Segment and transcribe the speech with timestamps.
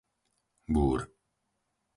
[0.73, 0.99] Búr